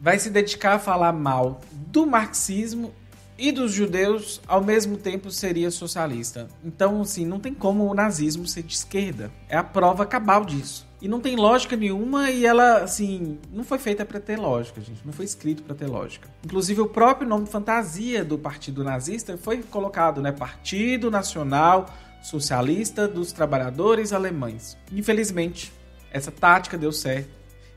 vai 0.01 0.19
se 0.19 0.31
dedicar 0.31 0.75
a 0.75 0.79
falar 0.81 1.13
mal 1.13 1.61
do 1.73 2.05
marxismo 2.05 2.93
e 3.39 3.53
dos 3.53 3.73
judeus, 3.73 4.41
ao 4.47 4.63
mesmo 4.63 4.97
tempo 4.97 5.31
seria 5.31 5.71
socialista. 5.71 6.49
Então, 6.65 7.03
assim, 7.03 7.27
não 7.27 7.39
tem 7.39 7.53
como 7.53 7.85
o 7.91 7.95
nazismo 7.95 8.47
ser 8.47 8.63
de 8.63 8.75
esquerda. 8.75 9.31
É 9.49 9.57
a 9.57 9.65
prova 9.65 10.07
cabal 10.07 10.45
disso. 10.45 10.87
E 11.01 11.09
não 11.09 11.21
tem 11.21 11.37
lógica 11.37 11.77
nenhuma 11.77 12.31
e 12.31 12.47
ela, 12.47 12.79
assim, 12.79 13.39
não 13.53 13.63
foi 13.63 13.79
feita 13.79 14.05
para 14.05 14.19
ter 14.19 14.39
lógica, 14.39 14.81
gente. 14.81 15.05
Não 15.05 15.13
foi 15.13 15.27
escrito 15.27 15.63
para 15.63 15.75
ter 15.75 15.87
lógica. 15.87 16.29
Inclusive, 16.45 16.81
o 16.81 16.89
próprio 16.89 17.29
nome 17.29 17.47
fantasia 17.47 18.25
do 18.25 18.39
partido 18.39 18.83
nazista 18.83 19.37
foi 19.37 19.63
colocado, 19.63 20.23
né? 20.23 20.33
Partido 20.33 21.11
Nacional 21.11 21.87
Socialista 22.23 23.07
dos 23.07 23.31
Trabalhadores 23.31 24.13
Alemães. 24.13 24.77
Infelizmente, 24.91 25.73
essa 26.11 26.33
tática 26.33 26.79
deu 26.79 26.91
certo. 26.91 27.29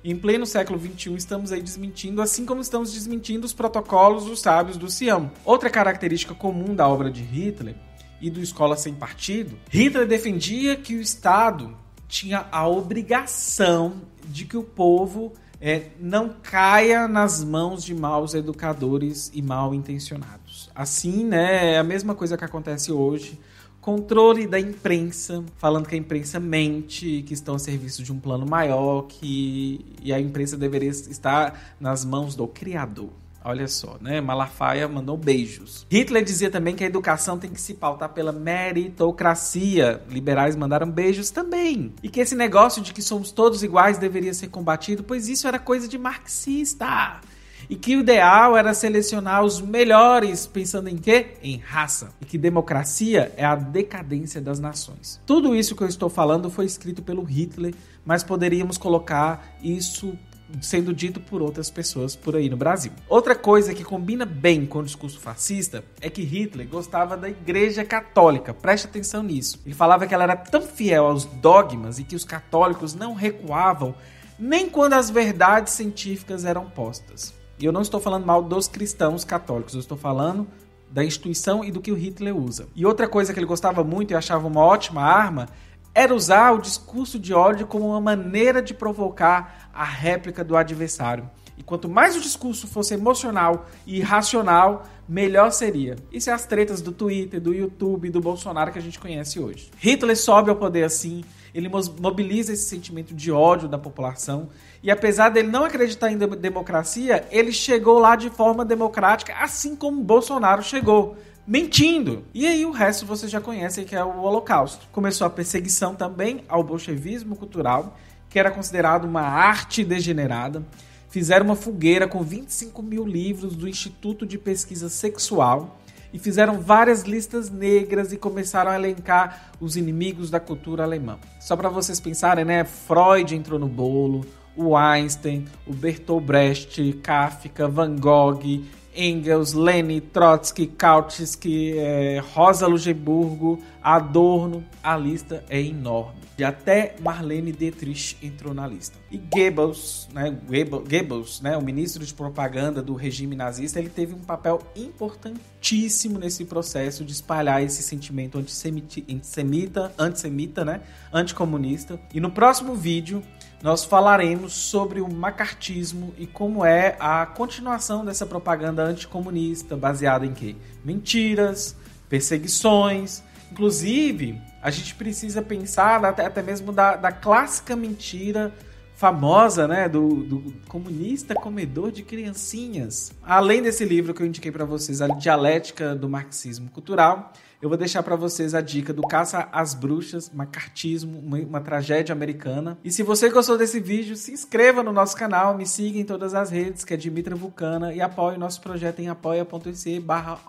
Em 0.03 0.15
pleno 0.15 0.45
século 0.45 0.79
XXI 0.79 1.15
estamos 1.15 1.51
aí 1.51 1.61
desmentindo, 1.61 2.21
assim 2.21 2.45
como 2.45 2.61
estamos 2.61 2.93
desmentindo 2.93 3.45
os 3.45 3.53
protocolos 3.53 4.25
dos 4.25 4.39
sábios 4.39 4.77
do 4.77 4.89
Sião. 4.89 5.29
Outra 5.43 5.69
característica 5.69 6.33
comum 6.33 6.73
da 6.73 6.87
obra 6.87 7.11
de 7.11 7.21
Hitler 7.21 7.75
e 8.21 8.29
do 8.29 8.41
Escola 8.41 8.77
Sem 8.77 8.93
Partido, 8.93 9.57
Hitler 9.69 10.07
defendia 10.07 10.75
que 10.75 10.95
o 10.95 11.01
Estado 11.01 11.75
tinha 12.07 12.47
a 12.51 12.67
obrigação 12.67 14.01
de 14.25 14.45
que 14.45 14.57
o 14.57 14.63
povo 14.63 15.33
é, 15.61 15.87
não 15.99 16.29
caia 16.41 17.07
nas 17.07 17.43
mãos 17.43 17.83
de 17.83 17.93
maus 17.93 18.33
educadores 18.33 19.29
e 19.33 19.41
mal 19.41 19.73
intencionados. 19.73 20.69
Assim, 20.73 21.25
né, 21.25 21.73
é 21.73 21.77
a 21.77 21.83
mesma 21.83 22.15
coisa 22.15 22.37
que 22.37 22.45
acontece 22.45 22.91
hoje. 22.91 23.37
Controle 23.81 24.45
da 24.45 24.59
imprensa, 24.59 25.43
falando 25.57 25.87
que 25.87 25.95
a 25.95 25.97
imprensa 25.97 26.39
mente, 26.39 27.23
que 27.23 27.33
estão 27.33 27.55
a 27.55 27.59
serviço 27.59 28.03
de 28.03 28.11
um 28.11 28.19
plano 28.19 28.45
maior, 28.45 29.03
que 29.03 29.85
e 30.01 30.13
a 30.13 30.19
imprensa 30.19 30.57
deveria 30.57 30.89
estar 30.89 31.75
nas 31.79 32.03
mãos 32.03 32.35
do 32.35 32.47
Criador. 32.47 33.09
Olha 33.43 33.67
só, 33.69 33.97
né? 34.01 34.19
Malafaia 34.19 34.87
mandou 34.87 35.15
beijos. 35.15 35.85
Hitler 35.89 36.23
dizia 36.23 36.51
também 36.51 36.75
que 36.75 36.83
a 36.83 36.87
educação 36.87 37.39
tem 37.39 37.49
que 37.49 37.61
se 37.61 37.73
pautar 37.73 38.09
pela 38.09 38.33
meritocracia. 38.33 40.03
Liberais 40.09 40.57
mandaram 40.57 40.91
beijos 40.91 41.31
também. 41.31 41.93
E 42.03 42.09
que 42.09 42.19
esse 42.19 42.35
negócio 42.35 42.81
de 42.81 42.93
que 42.93 43.01
somos 43.01 43.31
todos 43.31 43.63
iguais 43.63 43.97
deveria 43.97 44.33
ser 44.33 44.49
combatido, 44.49 45.03
pois 45.03 45.29
isso 45.29 45.47
era 45.47 45.57
coisa 45.57 45.87
de 45.87 45.97
marxista. 45.97 47.21
E 47.69 47.75
que 47.75 47.95
o 47.95 47.99
ideal 47.99 48.57
era 48.57 48.73
selecionar 48.73 49.43
os 49.43 49.61
melhores, 49.61 50.47
pensando 50.47 50.89
em 50.89 50.97
quê? 50.97 51.37
Em 51.43 51.57
raça. 51.57 52.09
E 52.19 52.25
que 52.25 52.35
democracia 52.35 53.31
é 53.37 53.45
a 53.45 53.55
decadência 53.55 54.41
das 54.41 54.59
nações. 54.59 55.21
Tudo 55.23 55.55
isso 55.55 55.75
que 55.75 55.83
eu 55.83 55.87
estou 55.87 56.09
falando 56.09 56.49
foi 56.49 56.65
escrito 56.65 57.03
pelo 57.03 57.21
Hitler, 57.21 57.75
mas 58.03 58.23
poderíamos 58.23 58.75
colocar 58.75 59.55
isso 59.61 60.17
sendo 60.61 60.93
dito 60.93 61.19
por 61.19 61.41
outras 61.41 61.69
pessoas 61.69 62.15
por 62.15 62.35
aí 62.35 62.49
no 62.49 62.57
Brasil. 62.57 62.91
Outra 63.07 63.35
coisa 63.35 63.73
que 63.73 63.83
combina 63.83 64.25
bem 64.25 64.65
com 64.65 64.79
o 64.79 64.83
discurso 64.83 65.19
fascista 65.19 65.83
é 66.01 66.09
que 66.09 66.23
Hitler 66.23 66.67
gostava 66.67 67.15
da 67.15 67.29
Igreja 67.29 67.85
Católica. 67.85 68.51
Preste 68.51 68.87
atenção 68.87 69.21
nisso. 69.21 69.61
Ele 69.63 69.75
falava 69.75 70.07
que 70.07 70.13
ela 70.13 70.23
era 70.23 70.35
tão 70.35 70.63
fiel 70.63 71.05
aos 71.05 71.25
dogmas 71.25 71.99
e 71.99 72.03
que 72.03 72.15
os 72.15 72.25
católicos 72.25 72.95
não 72.95 73.13
recuavam 73.13 73.93
nem 74.39 74.69
quando 74.69 74.93
as 74.93 75.09
verdades 75.09 75.73
científicas 75.73 76.45
eram 76.45 76.69
postas. 76.69 77.37
E 77.59 77.65
eu 77.65 77.71
não 77.71 77.81
estou 77.81 77.99
falando 77.99 78.25
mal 78.25 78.41
dos 78.41 78.67
cristãos 78.67 79.25
católicos, 79.25 79.73
eu 79.73 79.81
estou 79.81 79.97
falando 79.97 80.47
da 80.89 81.03
instituição 81.03 81.63
e 81.63 81.71
do 81.71 81.81
que 81.81 81.91
o 81.91 81.95
Hitler 81.95 82.35
usa. 82.35 82.67
E 82.75 82.85
outra 82.85 83.07
coisa 83.07 83.33
que 83.33 83.39
ele 83.39 83.45
gostava 83.45 83.83
muito 83.83 84.11
e 84.11 84.15
achava 84.15 84.47
uma 84.47 84.61
ótima 84.61 85.01
arma 85.01 85.49
era 85.93 86.15
usar 86.15 86.53
o 86.53 86.61
discurso 86.61 87.19
de 87.19 87.33
ódio 87.33 87.67
como 87.67 87.89
uma 87.89 87.99
maneira 87.99 88.61
de 88.61 88.73
provocar 88.73 89.69
a 89.73 89.83
réplica 89.83 90.43
do 90.43 90.55
adversário. 90.55 91.29
E 91.57 91.63
quanto 91.63 91.89
mais 91.89 92.15
o 92.15 92.21
discurso 92.21 92.65
fosse 92.67 92.93
emocional 92.93 93.67
e 93.85 93.97
irracional, 93.97 94.85
melhor 95.07 95.51
seria. 95.51 95.97
Isso 96.09 96.29
é 96.29 96.33
as 96.33 96.45
tretas 96.45 96.81
do 96.81 96.93
Twitter, 96.93 97.41
do 97.41 97.53
YouTube, 97.53 98.09
do 98.09 98.21
Bolsonaro 98.21 98.71
que 98.71 98.79
a 98.79 98.81
gente 98.81 98.97
conhece 98.97 99.39
hoje. 99.39 99.69
Hitler 99.77 100.15
sobe 100.15 100.49
ao 100.49 100.55
poder 100.55 100.85
assim, 100.85 101.25
ele 101.53 101.69
mobiliza 101.99 102.53
esse 102.53 102.63
sentimento 102.63 103.13
de 103.13 103.31
ódio 103.31 103.67
da 103.67 103.77
população. 103.77 104.49
E 104.81 104.89
apesar 104.89 105.29
dele 105.29 105.47
não 105.47 105.65
acreditar 105.65 106.11
em 106.11 106.17
democracia, 106.17 107.25
ele 107.31 107.51
chegou 107.51 107.99
lá 107.99 108.15
de 108.15 108.29
forma 108.29 108.63
democrática, 108.63 109.33
assim 109.35 109.75
como 109.75 110.03
Bolsonaro 110.03 110.63
chegou 110.63 111.17
mentindo. 111.45 112.23
E 112.33 112.45
aí 112.45 112.65
o 112.65 112.71
resto 112.71 113.05
vocês 113.05 113.31
já 113.31 113.41
conhecem 113.41 113.83
que 113.83 113.95
é 113.95 114.03
o 114.03 114.21
Holocausto. 114.21 114.87
Começou 114.91 115.25
a 115.25 115.29
perseguição 115.29 115.95
também 115.95 116.43
ao 116.47 116.63
bolchevismo 116.63 117.35
cultural, 117.35 117.97
que 118.29 118.37
era 118.37 118.51
considerado 118.51 119.05
uma 119.05 119.21
arte 119.21 119.83
degenerada. 119.83 120.63
Fizeram 121.09 121.45
uma 121.45 121.55
fogueira 121.55 122.07
com 122.07 122.21
25 122.21 122.83
mil 122.83 123.03
livros 123.03 123.55
do 123.55 123.67
Instituto 123.67 124.27
de 124.27 124.37
Pesquisa 124.37 124.89
Sexual 124.89 125.79
e 126.13 126.19
fizeram 126.19 126.59
várias 126.59 127.03
listas 127.03 127.49
negras 127.49 128.11
e 128.11 128.17
começaram 128.17 128.71
a 128.71 128.75
elencar 128.75 129.51
os 129.59 129.75
inimigos 129.75 130.29
da 130.29 130.39
cultura 130.39 130.83
alemã. 130.83 131.17
Só 131.39 131.55
para 131.55 131.69
vocês 131.69 131.99
pensarem, 131.99 132.45
né? 132.45 132.63
Freud 132.63 133.35
entrou 133.35 133.59
no 133.59 133.67
bolo, 133.67 134.25
o 134.55 134.75
Einstein, 134.75 135.45
o 135.65 135.73
Bertolt 135.73 136.23
Brecht, 136.23 136.93
Kafka, 137.01 137.67
Van 137.67 137.95
Gogh, 137.95 138.63
Engels, 138.99 139.53
Lenin, 139.53 140.01
Trotsky, 140.01 140.67
Kautsky, 140.67 141.77
é, 141.77 142.21
Rosa 142.33 142.67
Luxemburgo, 142.67 143.59
Adorno, 143.81 144.63
a 144.83 144.97
lista 144.97 145.43
é 145.49 145.61
enorme. 145.61 146.19
E 146.37 146.43
até 146.43 146.95
Marlene 147.01 147.51
Dietrich 147.51 148.17
entrou 148.21 148.53
na 148.53 148.65
lista. 148.65 148.97
E 149.11 149.17
Goebbels, 149.17 150.07
né, 150.13 150.29
Goebbels, 150.47 151.41
né, 151.41 151.57
o 151.57 151.61
ministro 151.61 152.05
de 152.05 152.13
propaganda 152.13 152.81
do 152.81 152.93
regime 152.93 153.35
nazista, 153.35 153.79
ele 153.79 153.89
teve 153.89 154.13
um 154.13 154.19
papel 154.19 154.61
importantíssimo 154.75 156.17
nesse 156.17 156.45
processo 156.45 157.03
de 157.03 157.11
espalhar 157.11 157.61
esse 157.61 157.83
sentimento 157.83 158.37
antissemita, 158.37 159.93
antissemita, 159.97 160.63
né, 160.63 160.81
anticomunista. 161.11 161.99
E 162.13 162.19
no 162.21 162.31
próximo 162.31 162.73
vídeo 162.73 163.21
nós 163.61 163.83
falaremos 163.83 164.53
sobre 164.53 165.01
o 165.01 165.11
macartismo 165.11 166.13
e 166.17 166.25
como 166.25 166.63
é 166.65 166.95
a 166.99 167.25
continuação 167.25 168.05
dessa 168.05 168.25
propaganda 168.25 168.83
anticomunista, 168.83 169.75
baseada 169.75 170.25
em 170.25 170.33
quê? 170.33 170.55
Mentiras, 170.83 171.75
perseguições. 172.07 173.21
Inclusive, 173.51 174.41
a 174.61 174.71
gente 174.71 174.95
precisa 174.95 175.41
pensar 175.41 176.03
até, 176.05 176.25
até 176.25 176.41
mesmo 176.41 176.71
da, 176.71 176.95
da 176.95 177.11
clássica 177.11 177.75
mentira 177.75 178.53
famosa, 178.95 179.65
né, 179.65 179.87
do, 179.87 180.09
do, 180.25 180.53
comunista 180.67 181.33
comedor 181.33 181.89
de 181.89 182.03
criancinhas. 182.03 183.13
Além 183.23 183.61
desse 183.61 183.85
livro 183.85 184.13
que 184.13 184.21
eu 184.21 184.27
indiquei 184.27 184.51
para 184.51 184.65
vocês, 184.65 185.01
a 185.01 185.07
dialética 185.07 185.95
do 185.95 186.09
marxismo 186.09 186.69
cultural, 186.69 187.31
eu 187.61 187.67
vou 187.67 187.77
deixar 187.77 188.01
para 188.03 188.15
vocês 188.15 188.55
a 188.55 188.61
dica 188.61 188.93
do 188.93 189.01
Caça 189.01 189.49
às 189.51 189.73
Bruxas, 189.73 190.31
Macartismo, 190.33 191.19
uma, 191.19 191.37
uma, 191.39 191.61
tragédia 191.61 192.13
americana. 192.13 192.77
E 192.83 192.91
se 192.91 193.03
você 193.03 193.29
gostou 193.29 193.57
desse 193.57 193.79
vídeo, 193.81 194.15
se 194.15 194.31
inscreva 194.31 194.81
no 194.81 194.93
nosso 194.93 195.15
canal, 195.17 195.57
me 195.57 195.65
siga 195.65 195.99
em 195.99 196.05
todas 196.05 196.33
as 196.33 196.49
redes, 196.49 196.85
que 196.85 196.93
é 196.93 196.97
Dimitra 196.97 197.35
Vulcana, 197.35 197.93
e 197.93 197.99
apoie 197.99 198.37
o 198.37 198.39
nosso 198.39 198.61
projeto 198.61 198.99
em 198.99 199.09
apoia.se 199.09 199.99
barra 199.99 200.39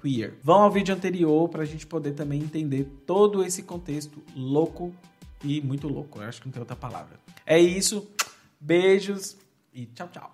queer. 0.00 0.38
Vão 0.42 0.62
ao 0.62 0.70
vídeo 0.70 0.94
anterior 0.94 1.48
para 1.50 1.62
a 1.62 1.66
gente 1.66 1.86
poder 1.86 2.12
também 2.12 2.40
entender 2.40 2.84
todo 3.06 3.44
esse 3.44 3.62
contexto 3.62 4.22
louco 4.34 4.94
e 5.42 5.60
muito 5.60 5.86
louco. 5.86 6.20
Eu 6.20 6.28
acho 6.28 6.40
que 6.40 6.46
não 6.48 6.52
tem 6.52 6.60
outra 6.60 6.76
palavra. 6.76 7.18
É 7.44 7.58
isso. 7.58 8.08
Beijos 8.58 9.36
e 9.74 9.84
tchau, 9.84 10.08
tchau. 10.08 10.33